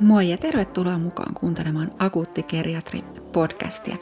[0.00, 3.96] Moi ja tervetuloa mukaan kuuntelemaan Akuutti Geriatri-podcastia.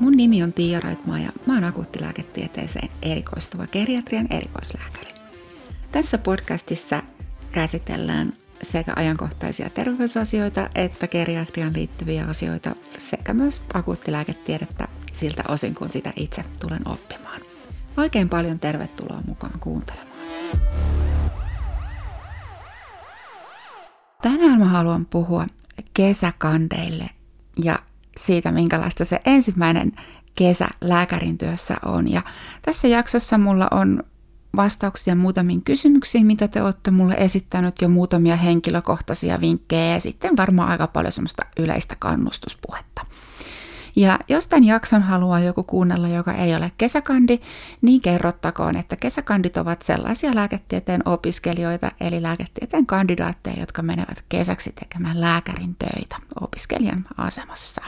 [0.00, 5.14] Mun nimi on Tiia Raitmaa ja mä oon akuuttilääketieteeseen erikoistuva geriatrian erikoislääkäri.
[5.92, 7.02] Tässä podcastissa
[7.52, 8.32] käsitellään
[8.62, 16.44] sekä ajankohtaisia terveysasioita että geriatrian liittyviä asioita sekä myös akuuttilääketiedettä siltä osin, kun sitä itse
[16.60, 17.40] tulen oppimaan.
[17.96, 20.14] Oikein paljon tervetuloa mukaan kuuntelemaan.
[24.24, 25.46] Tänään mä haluan puhua
[25.94, 27.10] kesäkandeille
[27.64, 27.78] ja
[28.16, 29.92] siitä, minkälaista se ensimmäinen
[30.34, 32.12] kesä lääkärin työssä on.
[32.12, 32.22] Ja
[32.62, 34.02] tässä jaksossa mulla on
[34.56, 40.68] vastauksia muutamiin kysymyksiin, mitä te olette mulle esittänyt jo muutamia henkilökohtaisia vinkkejä ja sitten varmaan
[40.68, 42.93] aika paljon semmoista yleistä kannustuspuhetta.
[43.96, 47.38] Ja jos tämän jakson haluaa joku kuunnella, joka ei ole kesäkandi,
[47.82, 55.20] niin kerrottakoon, että kesäkandit ovat sellaisia lääketieteen opiskelijoita, eli lääketieteen kandidaatteja, jotka menevät kesäksi tekemään
[55.20, 57.82] lääkärin töitä opiskelijan asemassa.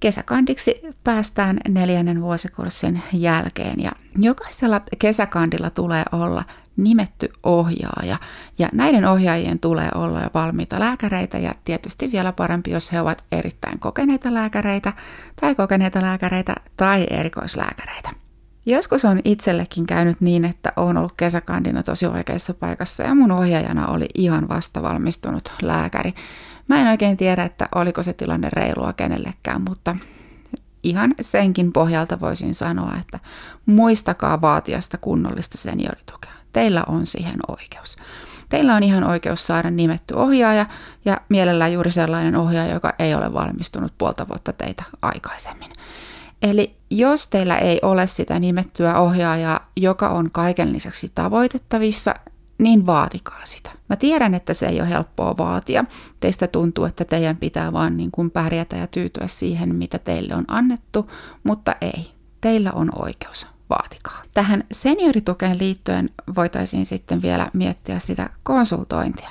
[0.00, 6.44] Kesäkandiksi päästään neljännen vuosikurssin jälkeen ja jokaisella kesäkandilla tulee olla
[6.76, 8.18] nimetty ohjaaja.
[8.58, 13.24] Ja näiden ohjaajien tulee olla jo valmiita lääkäreitä ja tietysti vielä parempi, jos he ovat
[13.32, 14.92] erittäin kokeneita lääkäreitä
[15.40, 18.10] tai kokeneita lääkäreitä tai erikoislääkäreitä.
[18.66, 23.86] Joskus on itsellekin käynyt niin, että on ollut kesäkandina tosi oikeassa paikassa ja mun ohjaajana
[23.86, 26.14] oli ihan vasta valmistunut lääkäri.
[26.68, 29.96] Mä en oikein tiedä, että oliko se tilanne reilua kenellekään, mutta
[30.82, 33.20] ihan senkin pohjalta voisin sanoa, että
[33.66, 36.29] muistakaa vaatia sitä kunnollista senioritukea.
[36.52, 37.96] Teillä on siihen oikeus.
[38.48, 40.66] Teillä on ihan oikeus saada nimetty ohjaaja
[41.04, 45.72] ja mielellään juuri sellainen ohjaaja, joka ei ole valmistunut puolta vuotta teitä aikaisemmin.
[46.42, 52.14] Eli jos teillä ei ole sitä nimettyä ohjaajaa, joka on kaiken lisäksi tavoitettavissa,
[52.58, 53.70] niin vaatikaa sitä.
[53.88, 55.84] Mä tiedän, että se ei ole helppoa vaatia.
[56.20, 60.44] Teistä tuntuu, että teidän pitää vaan niin kuin pärjätä ja tyytyä siihen, mitä teille on
[60.48, 61.10] annettu,
[61.44, 62.10] mutta ei.
[62.40, 64.22] Teillä on oikeus vaatikaa.
[64.34, 69.30] Tähän senioritukeen liittyen voitaisiin sitten vielä miettiä sitä konsultointia.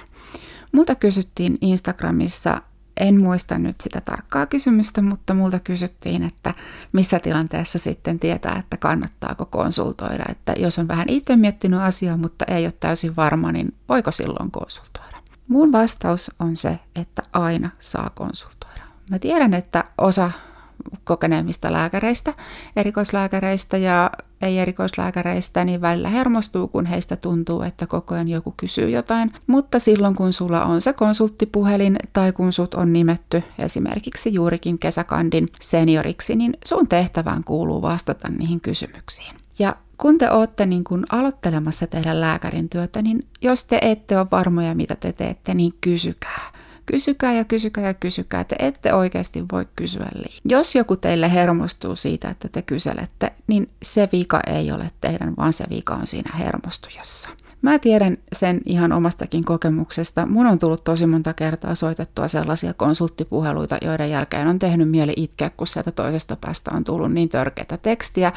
[0.72, 2.62] Multa kysyttiin Instagramissa,
[3.00, 6.54] en muista nyt sitä tarkkaa kysymystä, mutta multa kysyttiin, että
[6.92, 10.24] missä tilanteessa sitten tietää, että kannattaako konsultoida.
[10.30, 14.52] Että jos on vähän itse miettinyt asiaa, mutta ei ole täysin varma, niin voiko silloin
[14.52, 15.18] konsultoida?
[15.48, 18.84] Mun vastaus on se, että aina saa konsultoida.
[19.12, 20.32] Mä tiedän, että osa
[21.04, 22.34] kokeneemmista lääkäreistä,
[22.76, 24.12] erikoislääkäreistä ja
[24.42, 29.32] ei-erikoislääkäreistä, niin välillä hermostuu, kun heistä tuntuu, että koko ajan joku kysyy jotain.
[29.48, 35.48] Mutta silloin, kun sulla on se konsulttipuhelin tai kun sut on nimetty esimerkiksi juurikin kesäkandin
[35.62, 39.36] senioriksi, niin sun tehtävään kuuluu vastata niihin kysymyksiin.
[39.60, 44.28] Ja kun te olette niin kun aloittelemassa tehdä lääkärin työtä, niin jos te ette ole
[44.32, 46.52] varmoja, mitä te teette, niin kysykää
[46.92, 48.44] Kysykää ja kysykää ja kysykää.
[48.44, 50.40] Te ette oikeasti voi kysyä liikaa.
[50.46, 55.54] Jos joku teille hermostuu siitä, että te kyselette, niin se vika ei ole teidän, vaan
[55.54, 57.30] se vika on siinä hermostujassa.
[57.62, 60.26] Mä tiedän sen ihan omastakin kokemuksesta.
[60.26, 65.50] Mun on tullut tosi monta kertaa soitettua sellaisia konsulttipuheluita, joiden jälkeen on tehnyt mieli itkeä,
[65.50, 68.34] kun sieltä toisesta päästä on tullut niin törkeitä tekstiä,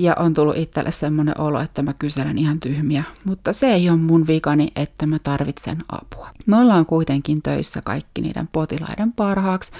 [0.00, 3.04] ja on tullut itselle semmoinen olo, että mä kyselen ihan tyhmiä.
[3.24, 6.30] Mutta se ei ole mun vikani, että mä tarvitsen apua.
[6.46, 9.72] Me ollaan kuitenkin töissä kaikki niiden potilaiden parhaaksi.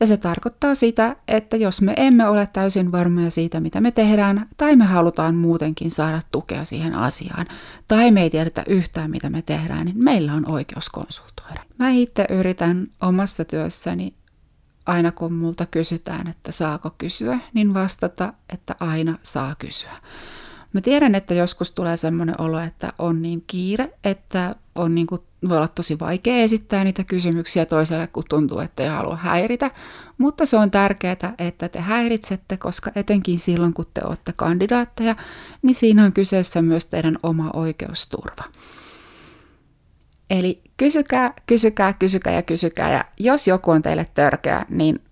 [0.00, 4.46] Ja se tarkoittaa sitä, että jos me emme ole täysin varmoja siitä, mitä me tehdään,
[4.56, 7.46] tai me halutaan muutenkin saada tukea siihen asiaan,
[7.88, 11.60] tai me ei tiedetä yhtään, mitä me tehdään, niin meillä on oikeus konsultoida.
[11.78, 14.14] Mä itse yritän omassa työssäni
[14.86, 19.96] aina kun multa kysytään, että saako kysyä, niin vastata, että aina saa kysyä.
[20.72, 25.20] Mä tiedän, että joskus tulee semmoinen olo, että on niin kiire, että on niin kuin,
[25.48, 29.70] voi olla tosi vaikea esittää niitä kysymyksiä toiselle, kun tuntuu, että ei halua häiritä.
[30.18, 35.16] Mutta se on tärkeää, että te häiritsette, koska etenkin silloin, kun te olette kandidaatteja,
[35.62, 38.44] niin siinä on kyseessä myös teidän oma oikeusturva.
[40.30, 42.92] Eli kysykää, kysykää, kysykää ja kysykää.
[42.92, 45.02] Ja jos joku on teille törkeä, niin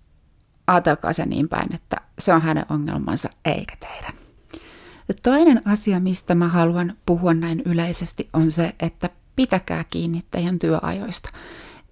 [0.67, 4.13] ajatelkaa se niin päin, että se on hänen ongelmansa eikä teidän.
[5.23, 11.29] Toinen asia, mistä mä haluan puhua näin yleisesti, on se, että pitäkää kiinni teidän työajoista.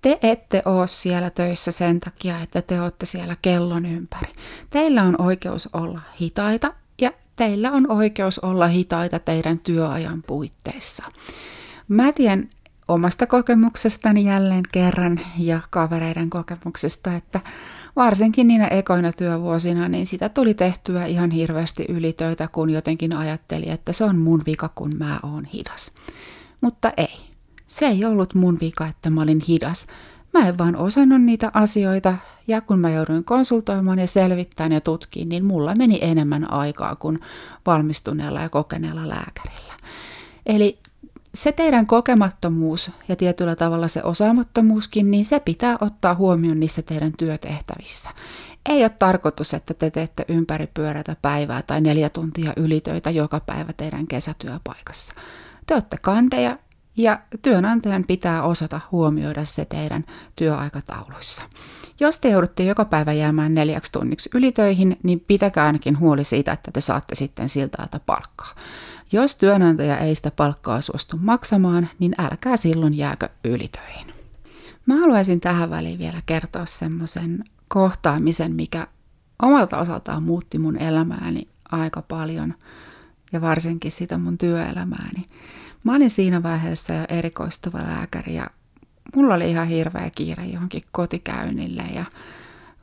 [0.02, 4.34] Te ette ole siellä töissä sen takia, että te olette siellä kellon ympäri.
[4.70, 11.04] Teillä on oikeus olla hitaita ja teillä on oikeus olla hitaita teidän työajan puitteissa.
[11.88, 12.50] Mä tiedän
[12.88, 17.40] omasta kokemuksestani jälleen kerran ja kavereiden kokemuksesta, että
[17.96, 23.94] varsinkin niinä ekoina työvuosina, niin sitä tuli tehtyä ihan hirveästi ylitöitä, kun jotenkin ajatteli, että
[23.94, 25.92] se on mun vika, kun mä oon hidas.
[26.62, 27.28] Mutta ei.
[27.68, 29.88] Se ei ollut mun vika, että mä olin hidas.
[30.34, 32.16] Mä en vaan osannut niitä asioita
[32.48, 37.20] ja kun mä jouduin konsultoimaan ja selvittämään ja tutkiin, niin mulla meni enemmän aikaa kuin
[37.66, 39.74] valmistuneella ja kokeneella lääkärillä.
[40.46, 40.80] Eli
[41.38, 47.14] se teidän kokemattomuus ja tietyllä tavalla se osaamattomuuskin, niin se pitää ottaa huomioon niissä teidän
[47.18, 48.10] työtehtävissä.
[48.70, 53.74] Ei ole tarkoitus, että te teette ympäri pyörätä päivää tai neljä tuntia ylitöitä joka päivä
[53.74, 55.14] teidän kesätyöpaikassa.
[55.66, 56.58] Te olette kandeja
[56.98, 60.06] ja työnantajan pitää osata huomioida se teidän
[60.36, 61.44] työaikatauluissa.
[62.00, 66.72] Jos te joudutte joka päivä jäämään neljäksi tunniksi ylitöihin, niin pitäkää ainakin huoli siitä, että
[66.72, 68.56] te saatte sitten siltä palkkaa.
[69.12, 74.08] Jos työnantaja ei sitä palkkaa suostu maksamaan, niin älkää silloin jääkö ylitöihin.
[74.86, 78.88] Mä haluaisin tähän väliin vielä kertoa semmoisen kohtaamisen, mikä
[79.42, 82.54] omalta osaltaan muutti mun elämääni aika paljon
[83.32, 85.24] ja varsinkin sitä mun työelämääni.
[85.84, 88.48] Mä olin siinä vaiheessa jo erikoistuva lääkäri ja
[89.16, 92.06] mulla oli ihan hirveä kiire johonkin kotikäynnille ja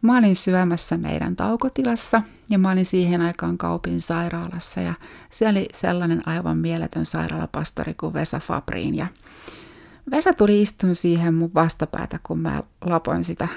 [0.04, 4.94] Mä olin syömässä meidän taukotilassa ja mä olin siihen aikaan Kaupin sairaalassa ja
[5.30, 9.06] siellä oli sellainen aivan mieletön sairaalapastori kuin Vesa Fabriin ja
[10.10, 13.48] Vesa tuli istumaan siihen mun vastapäätä, kun mä lapoin sitä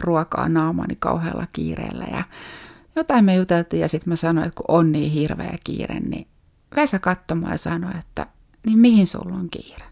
[0.00, 2.24] ruokaa naamani kauhealla kiireellä ja
[2.96, 6.26] jotain me juteltiin ja sitten mä sanoin, että kun on niin hirveä kiire, niin
[6.76, 8.26] Vesa katsoi ja sanoi, että
[8.66, 9.84] niin mihin sulla on kiire?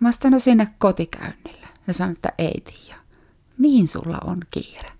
[0.00, 3.00] Mä sanoin sinne kotikäynnille ja sanoin, että ei tiedä.
[3.58, 4.92] Mihin sulla on kiire?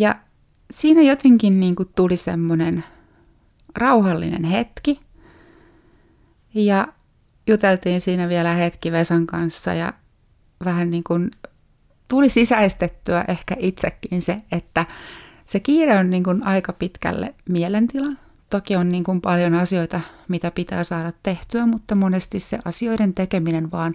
[0.00, 0.16] Ja
[0.72, 2.84] siinä jotenkin niin kuin tuli semmoinen
[3.76, 5.00] rauhallinen hetki.
[6.54, 6.88] Ja
[7.46, 9.92] juteltiin siinä vielä hetki Vesan kanssa ja
[10.64, 11.30] vähän niin kuin
[12.08, 14.86] tuli sisäistettyä ehkä itsekin se, että
[15.46, 18.08] se kiire on niin kuin aika pitkälle mielentila.
[18.50, 23.70] Toki on niin kuin paljon asioita, mitä pitää saada tehtyä, mutta monesti se asioiden tekeminen
[23.70, 23.94] vaan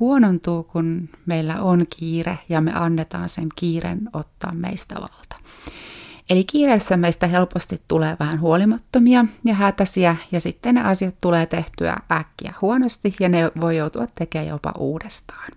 [0.00, 5.36] huonontuu, kun meillä on kiire ja me annetaan sen kiiren ottaa meistä valta.
[6.30, 11.96] Eli kiireessä meistä helposti tulee vähän huolimattomia ja hätäisiä ja sitten ne asiat tulee tehtyä
[12.12, 15.50] äkkiä huonosti ja ne voi joutua tekemään jopa uudestaan.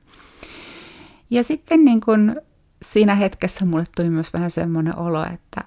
[1.29, 2.35] Ja sitten niin kun
[2.81, 5.61] siinä hetkessä mulle tuli myös vähän semmoinen olo, että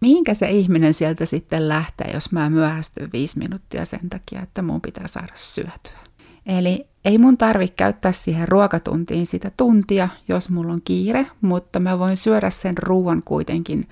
[0.00, 4.80] mihinkä se ihminen sieltä sitten lähtee, jos mä myöhästyn viisi minuuttia sen takia, että mun
[4.80, 5.98] pitää saada syötyä.
[6.46, 11.98] Eli ei mun tarvi käyttää siihen ruokatuntiin sitä tuntia, jos mulla on kiire, mutta mä
[11.98, 13.88] voin syödä sen ruoan kuitenkin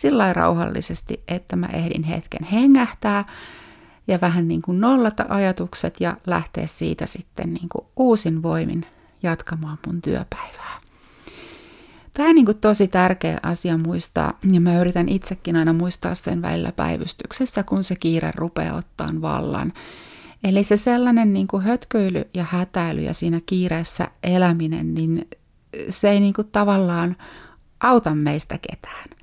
[0.00, 3.24] sillä rauhallisesti, että mä ehdin hetken hengähtää
[4.08, 8.86] ja vähän niin kuin nollata ajatukset ja lähteä siitä sitten niin kuin uusin voimin
[9.22, 10.78] jatkamaan mun työpäivää.
[12.14, 16.42] Tämä on niin kuin tosi tärkeä asia muistaa, ja mä yritän itsekin aina muistaa sen
[16.42, 19.72] välillä päivystyksessä, kun se kiire rupeaa ottaa vallan.
[20.44, 25.28] Eli se sellainen niin kuin hötköily ja hätäily ja siinä kiireessä eläminen, niin
[25.90, 27.16] se ei niin kuin tavallaan
[27.80, 29.17] auta meistä ketään.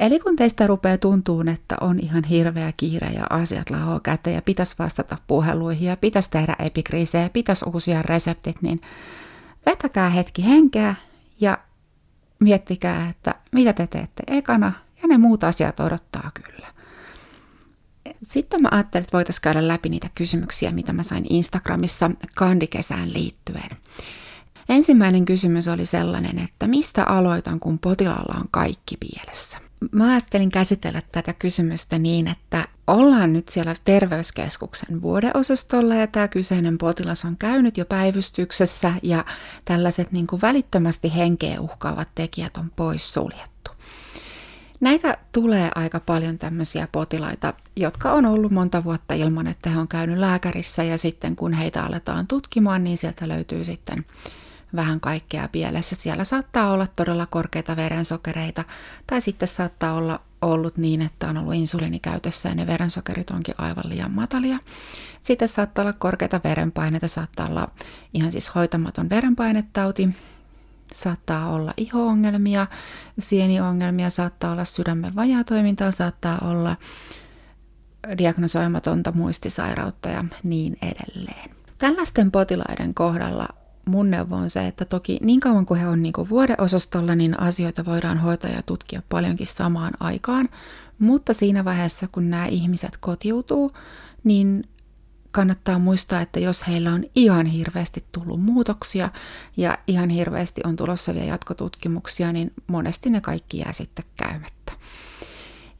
[0.00, 4.42] Eli kun teistä rupeaa tuntuu, että on ihan hirveä kiire ja asiat lahoaa käteen ja
[4.42, 8.80] pitäisi vastata puheluihin ja pitäisi tehdä epikriisejä ja pitäisi uusia reseptit, niin
[9.66, 10.94] vetäkää hetki henkeä
[11.40, 11.58] ja
[12.38, 16.74] miettikää, että mitä te teette ekana ja ne muut asiat odottaa kyllä.
[18.22, 23.70] Sitten mä ajattelin, että voitaisiin käydä läpi niitä kysymyksiä, mitä mä sain Instagramissa kandikesään liittyen.
[24.68, 29.63] Ensimmäinen kysymys oli sellainen, että mistä aloitan, kun potilaalla on kaikki pielessä?
[29.92, 36.78] Mä ajattelin käsitellä tätä kysymystä niin, että ollaan nyt siellä terveyskeskuksen vuodeosastolla ja tämä kyseinen
[36.78, 39.24] potilas on käynyt jo päivystyksessä ja
[39.64, 43.70] tällaiset niin kuin välittömästi henkeä uhkaavat tekijät on pois suljettu.
[44.80, 49.88] Näitä tulee aika paljon tämmöisiä potilaita, jotka on ollut monta vuotta ilman, että he on
[49.88, 54.04] käynyt lääkärissä ja sitten kun heitä aletaan tutkimaan, niin sieltä löytyy sitten
[54.76, 55.96] vähän kaikkea pielessä.
[55.96, 58.64] Siellä saattaa olla todella korkeita verensokereita
[59.06, 63.84] tai sitten saattaa olla ollut niin, että on ollut insuliinikäytössä ja ne verensokerit onkin aivan
[63.88, 64.58] liian matalia.
[65.22, 67.68] Sitten saattaa olla korkeita verenpaineita, saattaa olla
[68.14, 70.08] ihan siis hoitamaton verenpainetauti,
[70.94, 72.66] saattaa olla iho-ongelmia,
[73.18, 76.76] sieniongelmia, saattaa olla sydämen vajaatoimintaa, saattaa olla
[78.18, 81.50] diagnosoimatonta muistisairautta ja niin edelleen.
[81.78, 83.48] Tällaisten potilaiden kohdalla
[83.86, 87.84] mun neuvo on se, että toki niin kauan kuin he on niin vuodeosastolla, niin asioita
[87.84, 90.48] voidaan hoitaa ja tutkia paljonkin samaan aikaan,
[90.98, 93.72] mutta siinä vaiheessa, kun nämä ihmiset kotiutuu,
[94.24, 94.64] niin
[95.30, 99.10] kannattaa muistaa, että jos heillä on ihan hirveästi tullut muutoksia
[99.56, 104.72] ja ihan hirveästi on tulossa vielä jatkotutkimuksia, niin monesti ne kaikki jää sitten käymättä.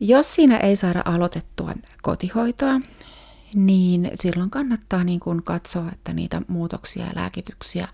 [0.00, 2.80] Jos siinä ei saada aloitettua kotihoitoa,
[3.54, 7.88] niin silloin kannattaa niin kuin katsoa, että niitä muutoksia ja lääkityksiä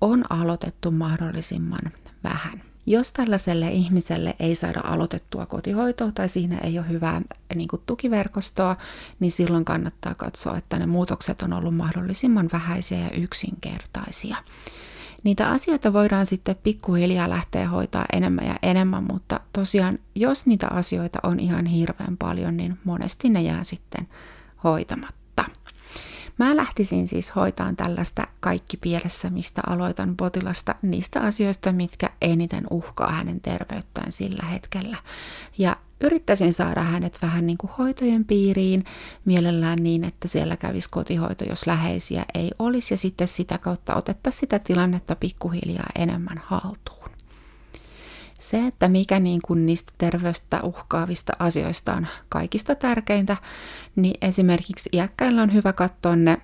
[0.00, 1.92] on aloitettu mahdollisimman
[2.24, 2.62] vähän.
[2.86, 7.22] Jos tällaiselle ihmiselle ei saada aloitettua kotihoitoa tai siinä ei ole hyvää
[7.54, 8.76] niin kuin tukiverkostoa,
[9.20, 14.36] niin silloin kannattaa katsoa, että ne muutokset on ollut mahdollisimman vähäisiä ja yksinkertaisia.
[15.22, 21.18] Niitä asioita voidaan sitten pikkuhiljaa lähteä hoitaa enemmän ja enemmän, mutta tosiaan jos niitä asioita
[21.22, 24.08] on ihan hirveän paljon, niin monesti ne jää sitten
[24.64, 25.44] hoitamatta.
[26.38, 33.12] Mä lähtisin siis hoitaan tällaista kaikki pielessä, mistä aloitan potilasta niistä asioista, mitkä eniten uhkaa
[33.12, 34.96] hänen terveyttään sillä hetkellä.
[35.58, 38.84] Ja yrittäisin saada hänet vähän niin kuin hoitojen piiriin,
[39.24, 44.30] mielellään niin, että siellä kävisi kotihoito, jos läheisiä ei olisi, ja sitten sitä kautta otetta
[44.30, 46.99] sitä tilannetta pikkuhiljaa enemmän haltuun.
[48.40, 53.36] Se, että mikä niin kuin niistä terveystä uhkaavista asioista on kaikista tärkeintä,
[53.96, 56.38] niin esimerkiksi iäkkäillä on hyvä katsoa ne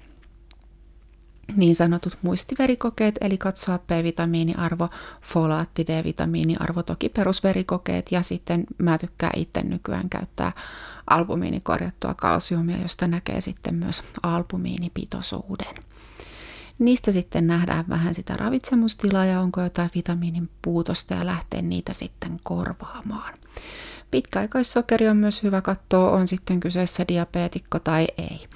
[1.57, 4.88] niin sanotut muistiverikokeet, eli katsoa B-vitamiiniarvo,
[5.23, 10.53] folaatti, D-vitamiiniarvo, toki perusverikokeet, ja sitten mä tykkään itse nykyään käyttää
[11.11, 15.75] albumiinikorjattua kalsiumia, josta näkee sitten myös albumiinipitoisuuden.
[16.78, 22.40] Niistä sitten nähdään vähän sitä ravitsemustilaa ja onko jotain vitamiinin puutosta ja lähtee niitä sitten
[22.42, 23.35] korvaamaan.
[24.11, 28.47] Pitkäaikaissokeri on myös hyvä katsoa, on sitten kyseessä diabeetikko tai ei.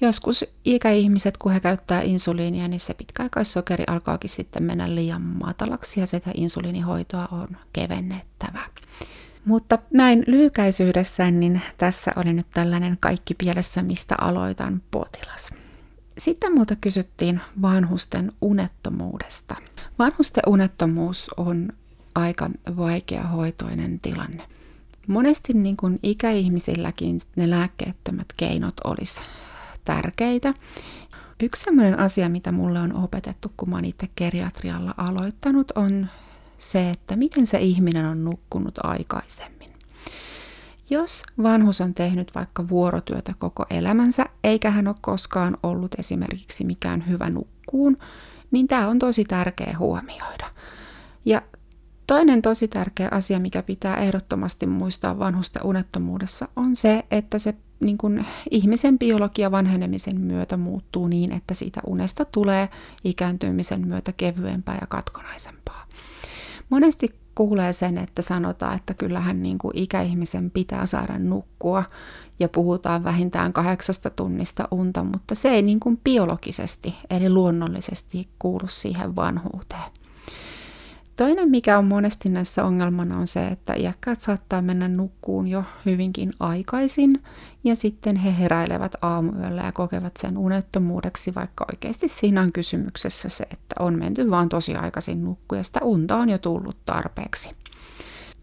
[0.00, 6.06] Joskus ikäihmiset, kun he käyttää insuliinia, niin se pitkäaikaissokeri alkaakin sitten mennä liian matalaksi ja
[6.06, 8.60] sitä insuliinihoitoa on kevennettävä.
[9.44, 15.50] Mutta näin lyhykäisyydessään, niin tässä oli nyt tällainen kaikki pielessä, mistä aloitan potilas.
[16.18, 19.56] Sitten muuta kysyttiin vanhusten unettomuudesta.
[19.98, 21.72] Vanhusten unettomuus on
[22.14, 24.42] aika vaikea hoitoinen tilanne.
[25.06, 29.20] Monesti niin kuin ikäihmisilläkin ne lääkkeettömät keinot olisi
[29.84, 30.54] tärkeitä.
[31.42, 36.06] Yksi sellainen asia, mitä mulle on opetettu, kun mä itse geriatrialla aloittanut, on
[36.58, 39.57] se, että miten se ihminen on nukkunut aikaisemmin.
[40.90, 47.08] Jos vanhus on tehnyt vaikka vuorotyötä koko elämänsä, eikä hän ole koskaan ollut esimerkiksi mikään
[47.08, 47.96] hyvä nukkuun,
[48.50, 50.46] niin tämä on tosi tärkeä huomioida.
[51.24, 51.42] Ja
[52.06, 57.98] toinen tosi tärkeä asia, mikä pitää ehdottomasti muistaa vanhusten unettomuudessa, on se, että se niin
[57.98, 62.68] kuin ihmisen biologia vanhenemisen myötä muuttuu niin, että siitä unesta tulee
[63.04, 65.86] ikääntymisen myötä kevyempää ja katkonaisempaa.
[66.70, 71.84] Monesti kuulee sen, että sanotaan, että kyllähän niin kuin ikäihmisen pitää saada nukkua
[72.38, 78.68] ja puhutaan vähintään kahdeksasta tunnista unta, mutta se ei niin kuin biologisesti eli luonnollisesti kuulu
[78.68, 79.90] siihen vanhuuteen.
[81.18, 86.30] Toinen, mikä on monesti näissä ongelmana, on se, että iäkkäät saattaa mennä nukkuun jo hyvinkin
[86.40, 87.22] aikaisin,
[87.64, 93.44] ja sitten he heräilevät aamuyöllä ja kokevat sen unettomuudeksi, vaikka oikeasti siinä on kysymyksessä se,
[93.44, 97.50] että on menty vaan tosi aikaisin nukkuun, ja sitä unta on jo tullut tarpeeksi.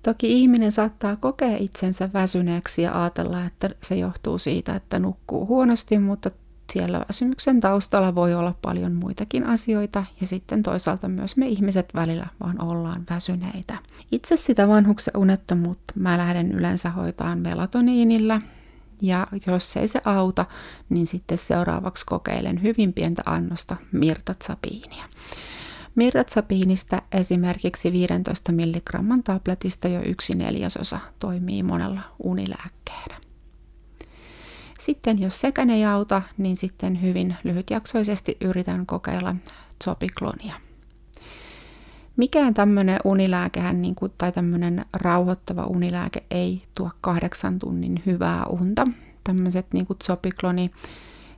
[0.03, 5.99] Toki ihminen saattaa kokea itsensä väsyneeksi ja ajatella, että se johtuu siitä, että nukkuu huonosti,
[5.99, 6.29] mutta
[6.73, 12.27] siellä väsymyksen taustalla voi olla paljon muitakin asioita ja sitten toisaalta myös me ihmiset välillä
[12.39, 13.77] vaan ollaan väsyneitä.
[14.11, 18.39] Itse sitä vanhuksen unettomuutta mä lähden yleensä hoitaan melatoniinilla
[19.01, 20.45] ja jos ei se auta,
[20.89, 25.05] niin sitten seuraavaksi kokeilen hyvin pientä annosta mirtatsapiinia.
[25.95, 33.24] Mirtatsapiinista esimerkiksi 15 mg tabletista jo yksi neljäsosa toimii monella unilääkkeenä.
[34.79, 39.35] Sitten jos sekään ei auta, niin sitten hyvin lyhytjaksoisesti yritän kokeilla
[39.83, 40.53] zopiklonia.
[42.17, 48.85] Mikään tämmöinen unilääkehän niin kuin, tai tämmöinen rauhoittava unilääke ei tuo kahdeksan tunnin hyvää unta.
[49.23, 50.71] Tämmöiset niin kuin zopikloni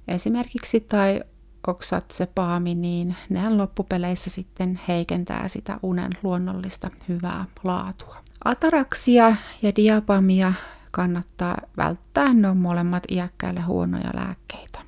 [0.07, 1.21] esimerkiksi tai
[1.67, 8.17] oksatsepaami, niin nehän loppupeleissä sitten heikentää sitä unen luonnollista hyvää laatua.
[8.45, 10.53] Ataraksia ja diapamia
[10.97, 12.33] kannattaa välttää.
[12.33, 14.79] Ne on molemmat iäkkäille huonoja lääkkeitä.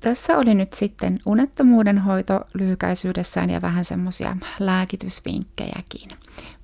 [0.00, 6.10] Tässä oli nyt sitten unettomuuden hoito lyhykäisyydessään ja vähän semmoisia lääkitysvinkkejäkin.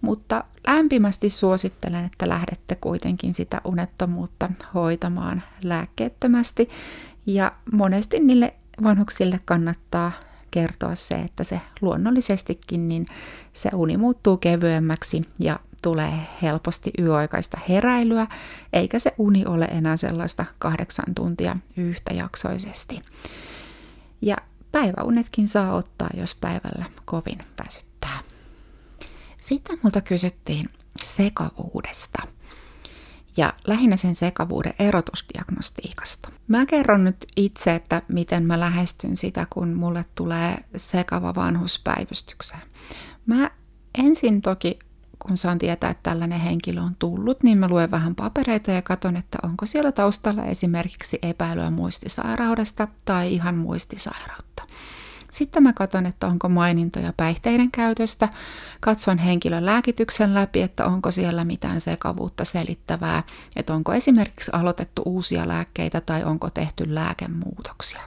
[0.01, 6.69] Mutta lämpimästi suosittelen, että lähdette kuitenkin sitä unettomuutta hoitamaan lääkkeettömästi.
[7.27, 10.13] Ja monesti niille vanhuksille kannattaa
[10.51, 13.07] kertoa se, että se luonnollisestikin niin
[13.53, 18.27] se uni muuttuu kevyemmäksi ja tulee helposti yöaikaista heräilyä,
[18.73, 23.03] eikä se uni ole enää sellaista kahdeksan tuntia yhtäjaksoisesti.
[24.23, 24.37] Ja
[24.73, 28.19] päiväunetkin saa ottaa, jos päivällä kovin väsyttää.
[29.37, 30.69] Sitten multa kysyttiin
[31.05, 32.23] sekavuudesta.
[33.37, 36.29] ja lähinnä sen sekavuuden erotusdiagnostiikasta.
[36.49, 42.63] Mä kerron nyt itse, että miten mä lähestyn sitä, kun mulle tulee sekava vanhuspäivystykseen.
[43.27, 43.51] Mä
[43.99, 44.79] ensin toki
[45.27, 49.17] kun saan tietää, että tällainen henkilö on tullut, niin mä luen vähän papereita ja katson,
[49.17, 54.63] että onko siellä taustalla esimerkiksi epäilyä muistisairaudesta tai ihan muistisairautta.
[55.31, 58.29] Sitten mä katson, että onko mainintoja päihteiden käytöstä.
[58.81, 63.23] Katson henkilön lääkityksen läpi, että onko siellä mitään sekavuutta selittävää,
[63.57, 68.01] että onko esimerkiksi aloitettu uusia lääkkeitä tai onko tehty lääkemuutoksia.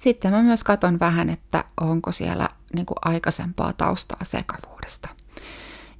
[0.00, 5.08] Sitten mä myös katson vähän, että onko siellä niin kuin aikaisempaa taustaa sekavuudesta.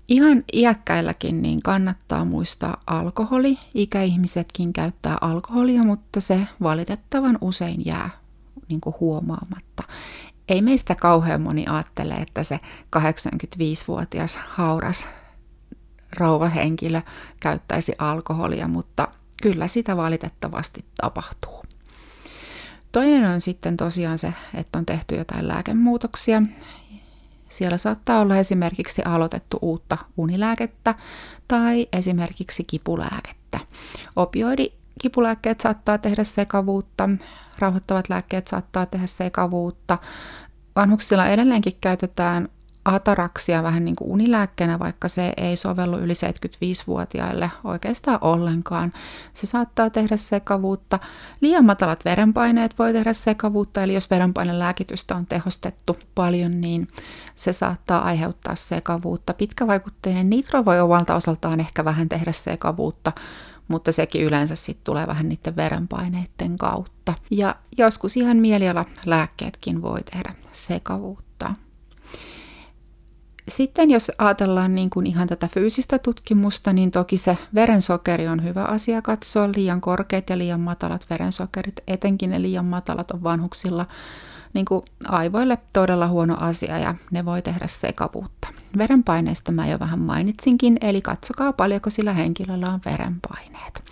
[0.09, 3.59] Ihan iäkkäilläkin niin kannattaa muistaa alkoholi.
[3.75, 8.11] Ikäihmisetkin käyttää alkoholia, mutta se valitettavan usein jää
[8.69, 9.83] niin kuin huomaamatta.
[10.49, 12.61] Ei meistä kauhean moni ajattele, että se
[12.97, 15.07] 85-vuotias hauras
[16.17, 17.03] rouvahenkilö
[17.41, 19.09] käyttäisi alkoholia, mutta
[19.43, 21.66] kyllä sitä valitettavasti tapahtuu.
[22.93, 26.43] Toinen on sitten tosiaan se, että on tehty jotain lääkemuutoksia.
[27.49, 30.95] Siellä saattaa olla esimerkiksi aloitettu uutta unilääkettä
[31.49, 33.61] tai esimerkiksi kipulääkettä.
[34.17, 37.09] Opioidi kipulääkkeet saattaa tehdä sekavuutta,
[37.59, 39.99] rauhoittavat lääkkeet saattaa tehdä sekavuutta.
[40.77, 42.49] Vanhuksilla edelleenkin käytetään
[42.87, 48.91] ataraksia vähän niin kuin unilääkkeenä, vaikka se ei sovellu yli 75-vuotiaille oikeastaan ollenkaan.
[49.35, 50.99] Se saattaa tehdä sekavuutta.
[51.41, 56.89] Liian matalat verenpaineet voi tehdä sekavuutta, eli jos verenpainelääkitystä on tehostettu paljon, niin
[57.35, 59.35] se saattaa aiheuttaa sekavuutta.
[59.35, 63.13] Pitkävaikutteinen nitro voi omalta osaltaan ehkä vähän tehdä sekavuutta,
[63.69, 67.15] mutta sekin yleensä sitten tulee vähän niiden verenpaineiden kautta.
[67.31, 71.26] Ja joskus ihan mielialalääkkeetkin voi tehdä sekavuutta.
[73.49, 78.65] Sitten jos ajatellaan niin kuin ihan tätä fyysistä tutkimusta, niin toki se verensokeri on hyvä
[78.65, 79.49] asia katsoa.
[79.57, 83.87] Liian korkeat ja liian matalat verensokerit, etenkin ne liian matalat on vanhuksilla
[84.55, 88.49] niin kuin aivoille todella huono asia ja ne voi tehdä sekavuutta.
[88.79, 93.83] Verenpaineesta mä jo vähän mainitsinkin, eli katsokaa paljonko sillä henkilöllä on verenpaineet.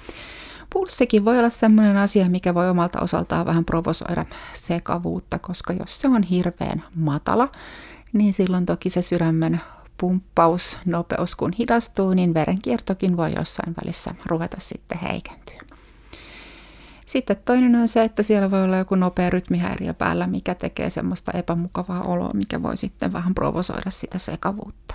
[0.73, 6.09] Pulssikin voi olla sellainen asia, mikä voi omalta osaltaan vähän provosoida sekavuutta, koska jos se
[6.09, 7.49] on hirveän matala,
[8.15, 9.61] niin silloin toki se sydämen
[9.99, 15.61] pumppausnopeus kun hidastuu, niin verenkiertokin voi jossain välissä ruveta sitten heikentyä.
[17.07, 21.33] Sitten toinen on se, että siellä voi olla joku nopea rytmihäiriö päällä, mikä tekee semmoista
[21.33, 24.95] epämukavaa oloa, mikä voi sitten vähän provosoida sitä sekavuutta.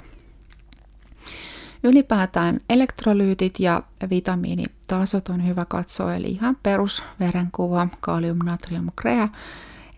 [1.84, 9.28] Ylipäätään elektrolyytit ja vitamiinitasot on hyvä katsoa, eli ihan perusverenkuva, kalium, natrium, krea.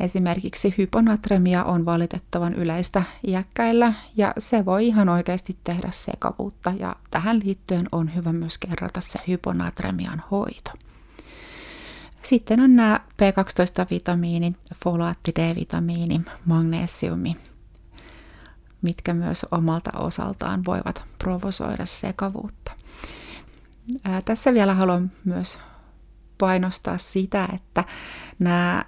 [0.01, 7.39] Esimerkiksi hyponatremia on valitettavan yleistä iäkkäillä ja se voi ihan oikeasti tehdä sekavuutta ja tähän
[7.39, 10.71] liittyen on hyvä myös kerrata se hyponatremian hoito.
[12.21, 17.37] Sitten on nämä B12-vitamiini, folaatti, D-vitamiini, magnesiumi,
[18.81, 22.71] mitkä myös omalta osaltaan voivat provosoida sekavuutta.
[24.03, 25.57] Ää, tässä vielä haluan myös
[26.37, 27.83] painostaa sitä, että
[28.39, 28.85] nämä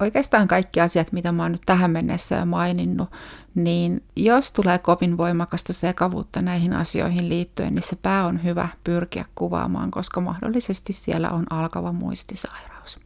[0.00, 3.10] oikeastaan kaikki asiat, mitä mä oon nyt tähän mennessä jo maininnut,
[3.54, 9.24] niin jos tulee kovin voimakasta sekavuutta näihin asioihin liittyen, niin se pää on hyvä pyrkiä
[9.34, 12.98] kuvaamaan, koska mahdollisesti siellä on alkava muistisairaus.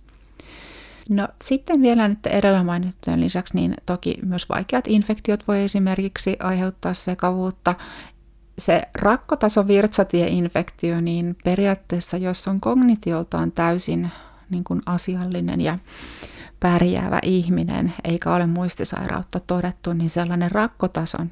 [1.09, 6.95] No sitten vielä nyt edellä mainittujen lisäksi, niin toki myös vaikeat infektiot voi esimerkiksi aiheuttaa
[6.95, 7.75] sekavuutta.
[8.59, 14.11] Se rakkotaso virtsatieinfektio, niin periaatteessa jos on kognitioltaan täysin
[14.51, 15.79] niin kuin asiallinen ja
[16.61, 21.31] pärjäävä ihminen, eikä ole muistisairautta todettu, niin sellainen rakkotason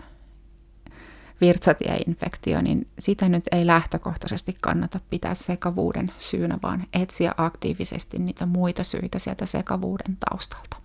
[1.41, 8.85] virtsatieinfektio, niin sitä nyt ei lähtökohtaisesti kannata pitää sekavuuden syynä, vaan etsiä aktiivisesti niitä muita
[8.85, 10.77] syitä sieltä sekavuuden taustalta.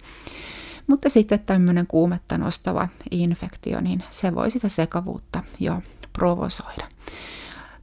[0.87, 5.81] Mutta sitten tämmöinen kuumetta nostava infektio, niin se voi sitä sekavuutta jo
[6.13, 6.87] provosoida.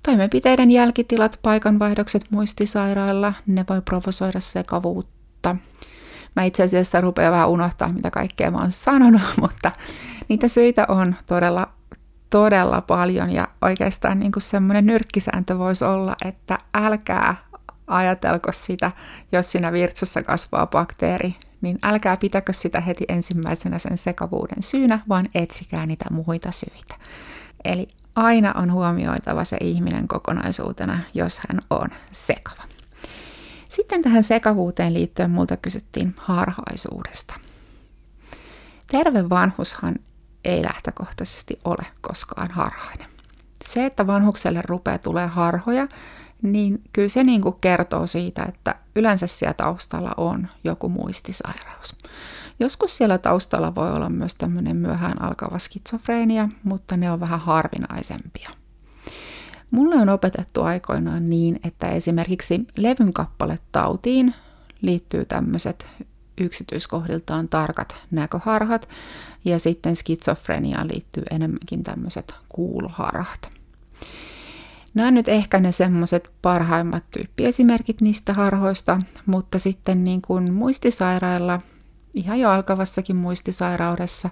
[0.02, 5.56] Toimenpiteiden jälkitilat, paikanvaihdokset muistisairailla, ne voi provosoida sekavuutta.
[6.38, 9.72] Mä itse asiassa rupean vähän unohtaa, mitä kaikkea mä oon sanonut, mutta
[10.28, 11.68] niitä syitä on todella,
[12.30, 17.36] todella paljon ja oikeastaan niin semmoinen nyrkkisääntö voisi olla, että älkää
[17.86, 18.92] ajatelko sitä,
[19.32, 25.26] jos siinä virtsassa kasvaa bakteeri, niin älkää pitäkö sitä heti ensimmäisenä sen sekavuuden syynä, vaan
[25.34, 26.94] etsikää niitä muita syitä.
[27.64, 32.77] Eli aina on huomioitava se ihminen kokonaisuutena, jos hän on sekava.
[33.78, 37.34] Sitten tähän sekavuuteen liittyen multa kysyttiin harhaisuudesta.
[38.86, 39.94] Terve vanhushan
[40.44, 43.06] ei lähtökohtaisesti ole koskaan harhainen.
[43.64, 45.88] Se, että vanhukselle rupeaa tulee harhoja,
[46.42, 51.96] niin kyllä se niin kuin kertoo siitä, että yleensä siellä taustalla on joku muistisairaus.
[52.60, 58.50] Joskus siellä taustalla voi olla myös tämmöinen myöhään alkava skitsofreenia, mutta ne on vähän harvinaisempia.
[59.70, 63.12] Mulle on opetettu aikoinaan niin, että esimerkiksi levyn
[63.72, 64.34] tautiin
[64.82, 65.86] liittyy tämmöiset
[66.40, 68.88] yksityiskohdiltaan tarkat näköharhat
[69.44, 73.50] ja sitten skitsofreniaan liittyy enemmänkin tämmöiset kuuloharhat.
[74.94, 81.60] Nämä on nyt ehkä ne semmoiset parhaimmat tyyppiesimerkit niistä harhoista, mutta sitten niin kuin muistisairailla
[82.18, 84.30] ihan jo alkavassakin muistisairaudessa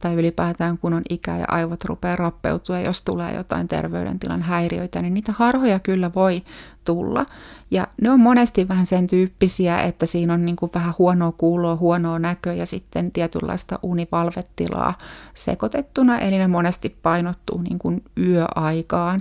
[0.00, 5.14] tai ylipäätään kun on ikä ja aivot rupeaa rappeutua jos tulee jotain terveydentilan häiriöitä, niin
[5.14, 6.42] niitä harhoja kyllä voi
[6.84, 7.26] tulla.
[7.70, 11.76] Ja ne on monesti vähän sen tyyppisiä, että siinä on niin kuin vähän huonoa kuuloa,
[11.76, 14.98] huonoa näköä ja sitten tietynlaista unipalvetilaa
[15.34, 19.20] sekoitettuna, eli ne monesti painottuu niin kuin yöaikaan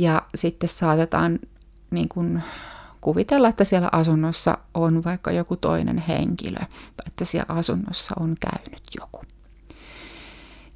[0.00, 1.38] ja sitten saatetaan
[1.90, 2.42] niin kuin
[3.04, 8.82] kuvitella, että siellä asunnossa on vaikka joku toinen henkilö tai että siellä asunnossa on käynyt
[9.00, 9.20] joku.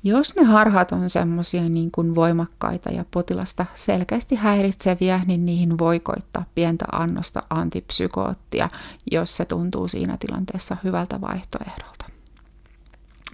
[0.03, 6.01] Jos ne harhat on semmoisia niin kuin voimakkaita ja potilasta selkeästi häiritseviä, niin niihin voi
[6.01, 8.69] koittaa pientä annosta antipsykoottia,
[9.11, 12.05] jos se tuntuu siinä tilanteessa hyvältä vaihtoehdolta.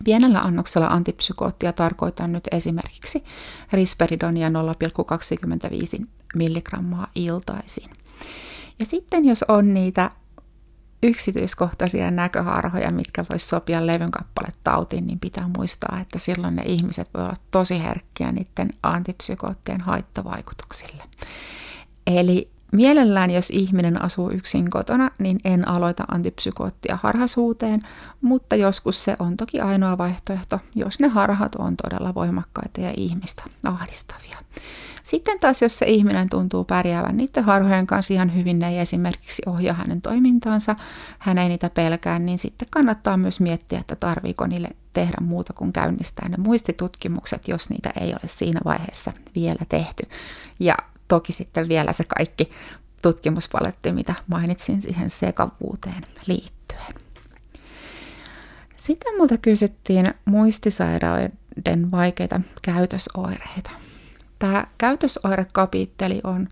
[0.04, 3.24] Pienellä annoksella antipsykoottia tarkoitan nyt esimerkiksi
[3.72, 7.90] risperidonia 0,25 milligrammaa iltaisin.
[8.78, 10.10] Ja sitten jos on niitä
[11.02, 14.10] yksityiskohtaisia näköharhoja, mitkä vois sopia levyn
[14.64, 21.04] tautiin, niin pitää muistaa, että silloin ne ihmiset voi olla tosi herkkiä niiden antipsykoottien haittavaikutuksille.
[22.06, 27.80] Eli Mielellään, jos ihminen asuu yksin kotona, niin en aloita antipsykoottia harhasuuteen,
[28.20, 33.42] mutta joskus se on toki ainoa vaihtoehto, jos ne harhat on todella voimakkaita ja ihmistä
[33.64, 34.36] ahdistavia.
[35.04, 39.42] Sitten taas, jos se ihminen tuntuu pärjäävän niiden harhojen kanssa ihan hyvin, ne ei esimerkiksi
[39.46, 40.76] ohjaa hänen toimintaansa,
[41.18, 45.72] hän ei niitä pelkää, niin sitten kannattaa myös miettiä, että tarviiko niille tehdä muuta kuin
[45.72, 50.08] käynnistää ne muistitutkimukset, jos niitä ei ole siinä vaiheessa vielä tehty.
[50.60, 50.74] Ja
[51.08, 52.50] toki sitten vielä se kaikki
[53.02, 56.94] tutkimuspaletti, mitä mainitsin siihen sekavuuteen liittyen.
[58.76, 63.70] Sitten multa kysyttiin muistisairauden vaikeita käytösoireita.
[64.44, 66.48] Tämä käytösoirekapitteli on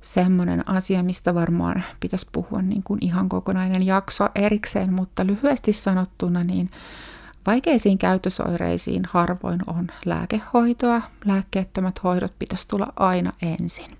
[0.00, 6.44] semmoinen asia, mistä varmaan pitäisi puhua niin kuin ihan kokonainen jakso erikseen, mutta lyhyesti sanottuna
[6.44, 6.68] niin
[7.46, 11.02] Vaikeisiin käytösoireisiin harvoin on lääkehoitoa.
[11.24, 13.98] Lääkkeettömät hoidot pitäisi tulla aina ensin.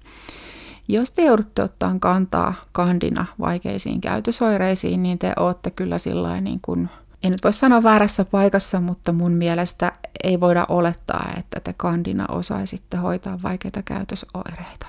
[0.89, 6.89] Jos te joudutte ottaa kantaa kandina vaikeisiin käytösoireisiin, niin te olette kyllä sillä niin kuin,
[7.25, 9.93] en nyt voi sanoa väärässä paikassa, mutta mun mielestä
[10.25, 14.87] ei voida olettaa, että te kandina osaisitte hoitaa vaikeita käytösoireita.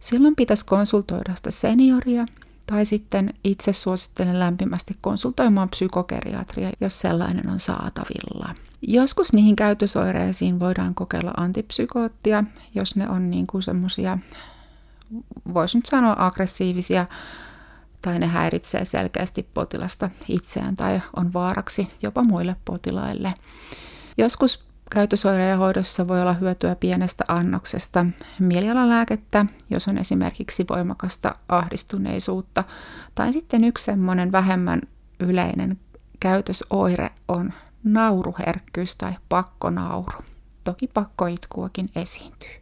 [0.00, 2.26] Silloin pitäisi konsultoida sitä senioria,
[2.66, 8.54] tai sitten itse suosittelen lämpimästi konsultoimaan psykokeriatria, jos sellainen on saatavilla.
[8.82, 14.18] Joskus niihin käytösoireisiin voidaan kokeilla antipsykoottia, jos ne on niin kuin semmoisia,
[15.54, 17.06] voisi nyt sanoa aggressiivisia,
[18.06, 23.34] tai ne häiritsee selkeästi potilasta itseään tai on vaaraksi jopa muille potilaille.
[24.18, 28.06] Joskus Käytösoireiden hoidossa voi olla hyötyä pienestä annoksesta
[28.38, 32.64] mielialalääkettä, jos on esimerkiksi voimakasta ahdistuneisuutta.
[33.14, 34.82] Tai sitten yksi semmoinen vähemmän
[35.20, 35.78] yleinen
[36.20, 37.52] käytösoire on
[37.84, 40.18] nauruherkkyys tai pakkonauru.
[40.64, 42.60] Toki pakkoitkuakin esiintyy.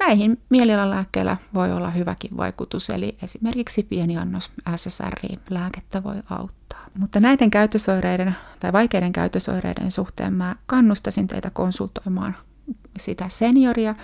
[0.00, 6.86] Näihin mielialalääkkeillä voi olla hyväkin vaikutus, eli esimerkiksi pieni annos SSRI-lääkettä voi auttaa.
[6.98, 12.36] Mutta näiden käytösoireiden tai vaikeiden käytösoireiden suhteen mä kannustaisin teitä konsultoimaan
[12.98, 13.94] sitä senioria,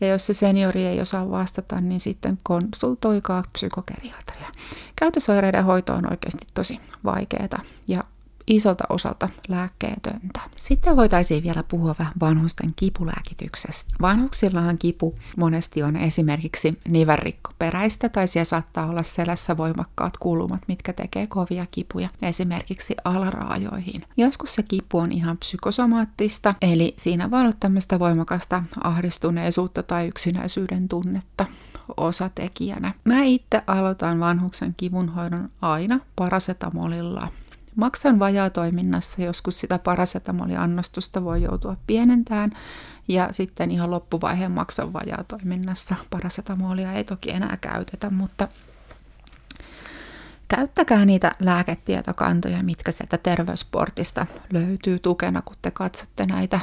[0.00, 4.48] ja jos se seniori ei osaa vastata, niin sitten konsultoikaa psykokeriatria.
[4.96, 8.04] Käytösoireiden hoito on oikeasti tosi vaikeaa, ja
[8.46, 10.40] isolta osalta lääkkeetöntä.
[10.56, 13.94] Sitten voitaisiin vielä puhua vähän vanhusten kipulääkityksestä.
[14.00, 21.26] Vanhuksillahan kipu monesti on esimerkiksi nivelrikkoperäistä tai siellä saattaa olla selässä voimakkaat kulumat, mitkä tekee
[21.26, 24.02] kovia kipuja, esimerkiksi alaraajoihin.
[24.16, 30.88] Joskus se kipu on ihan psykosomaattista, eli siinä voi olla tämmöistä voimakasta ahdistuneisuutta tai yksinäisyyden
[30.88, 31.46] tunnetta
[31.96, 32.94] osatekijänä.
[33.04, 37.28] Mä itse aloitan vanhuksen kivunhoidon aina parasetamolilla
[37.76, 42.50] Maksan vajaatoiminnassa joskus sitä parasetamoliannostusta voi joutua pienentään
[43.08, 48.48] ja sitten ihan loppuvaiheen maksan vajaatoiminnassa parasetamolia ei toki enää käytetä, mutta
[50.48, 56.60] käyttäkää niitä lääketietokantoja, mitkä sieltä terveysportista löytyy tukena, kun te katsotte näitä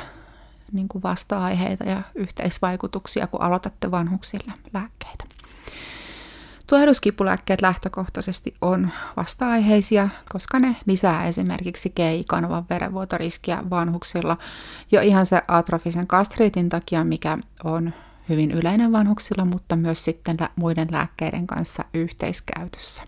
[0.72, 5.33] niin kuin vasta-aiheita ja yhteisvaikutuksia, kun aloitatte vanhuksille lääkkeitä.
[6.74, 14.38] Tuohduskipulääkkeet lähtökohtaisesti on vasta-aiheisia, koska ne lisää esimerkiksi GI-kanavan verenvuotoriskiä vanhuksilla
[14.92, 17.94] jo ihan se atrofisen kastriitin takia, mikä on
[18.30, 23.04] hyvin yleinen vanhuksilla, mutta myös sitten muiden lääkkeiden kanssa yhteiskäytössä.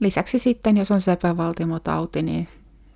[0.00, 2.48] Lisäksi sitten, jos on sepelvaltimotauti, niin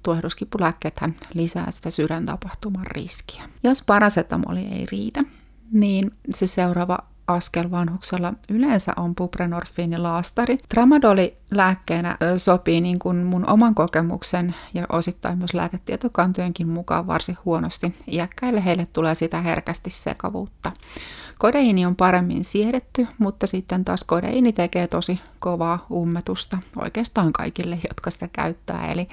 [0.02, 3.42] tuohduskipulääkkeethän lisää sitä sydäntapahtuman riskiä.
[3.64, 5.24] Jos parasetamoli ei riitä,
[5.72, 10.58] niin se seuraava askel vanhuksella yleensä on buprenorfiinilaastari.
[10.68, 17.94] Tramadoli lääkkeenä sopii niin kuin mun oman kokemuksen ja osittain myös lääketietokantojenkin mukaan varsin huonosti.
[18.12, 20.72] Iäkkäille heille tulee sitä herkästi sekavuutta.
[21.38, 28.10] Kodeiini on paremmin siedetty, mutta sitten taas kodeiini tekee tosi kovaa ummetusta oikeastaan kaikille, jotka
[28.10, 28.84] sitä käyttää.
[28.84, 29.08] Eli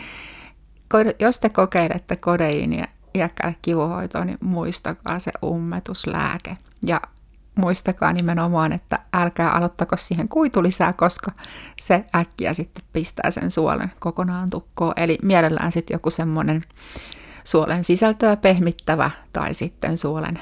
[1.20, 6.58] jos te kokeilette kodeiinia iäkkäälle kivuhoitoon, niin muistakaa se ummetuslääke.
[6.84, 7.02] Ja
[7.56, 11.32] muistakaa nimenomaan, että älkää aloittako siihen kuitulisää, koska
[11.82, 14.94] se äkkiä sitten pistää sen suolen kokonaan tukkoon.
[14.96, 16.64] Eli mielellään sitten joku semmoinen
[17.44, 20.40] suolen sisältöä pehmittävä tai sitten suolen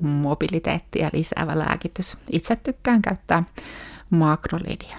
[0.00, 2.16] mobiliteettia lisäävä lääkitys.
[2.30, 3.42] Itse tykkään käyttää
[4.10, 4.96] makrolidia.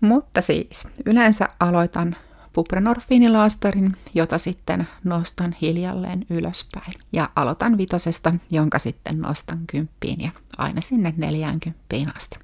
[0.00, 2.16] Mutta siis yleensä aloitan
[2.54, 6.92] buprenorfiinilaastarin, jota sitten nostan hiljalleen ylöspäin.
[7.12, 11.84] Ja aloitan vitosesta, jonka sitten nostan kymppiin ja aina sinne 40
[12.16, 12.38] asti.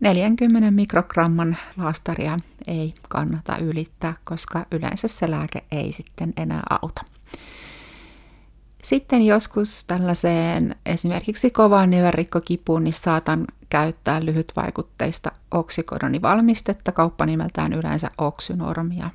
[0.00, 7.04] 40 mikrogramman laastaria ei kannata ylittää, koska yleensä se lääke ei sitten enää auta.
[8.84, 19.10] Sitten joskus tällaiseen esimerkiksi kovaan nivelrikkokipuun, niin saatan käyttää lyhytvaikutteista oksikodonivalmistetta, kauppanimeltään yleensä oksynormia.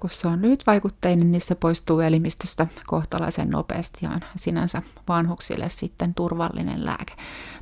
[0.00, 6.14] Kun se on lyhytvaikutteinen, niin se poistuu elimistöstä kohtalaisen nopeasti ja on sinänsä vanhuksille sitten
[6.14, 7.14] turvallinen lääke.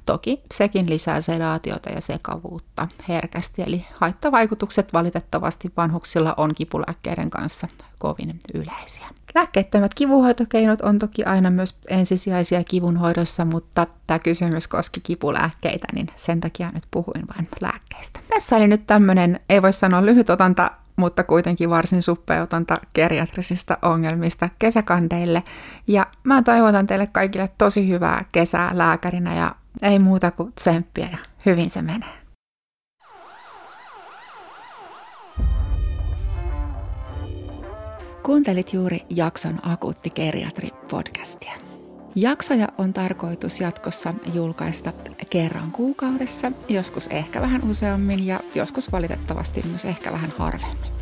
[0.07, 8.38] Toki sekin lisää sedaatiota ja sekavuutta herkästi, eli haittavaikutukset valitettavasti vanhuksilla on kipulääkkeiden kanssa kovin
[8.55, 9.07] yleisiä.
[9.35, 16.41] Lääkkeettömät kivuhoitokeinot on toki aina myös ensisijaisia kivunhoidossa, mutta tämä kysymys koski kipulääkkeitä, niin sen
[16.41, 18.21] takia nyt puhuin vain lääkkeistä.
[18.29, 24.48] Tässä oli nyt tämmöinen, ei voi sanoa lyhyt otanta mutta kuitenkin varsin suppeutanta geriatrisista ongelmista
[24.58, 25.42] kesäkandeille.
[25.87, 31.18] Ja mä toivotan teille kaikille tosi hyvää kesää lääkärinä ja ei muuta kuin tsemppiä ja
[31.46, 32.18] hyvin se menee.
[38.22, 41.67] Kuuntelit juuri jakson Akuutti Geriatri podcastia.
[42.20, 44.92] Jaksoja on tarkoitus jatkossa julkaista
[45.31, 50.92] kerran kuukaudessa, joskus ehkä vähän useammin ja joskus valitettavasti myös ehkä vähän harvemmin.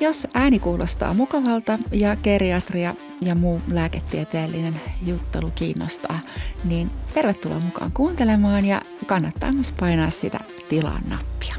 [0.00, 6.20] Jos ääni kuulostaa mukavalta ja geriatria ja muu lääketieteellinen juttelu kiinnostaa,
[6.64, 11.54] niin tervetuloa mukaan kuuntelemaan ja kannattaa myös painaa sitä tilaan nappia.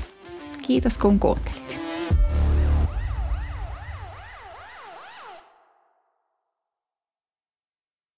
[0.67, 1.86] Kiitos kun kuuntelit.